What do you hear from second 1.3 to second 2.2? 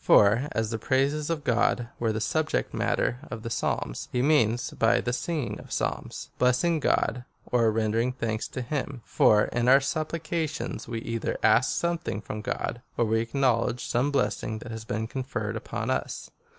God were the